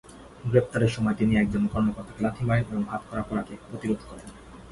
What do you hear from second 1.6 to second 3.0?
কর্মকর্তাকে লাথি মারেন এবং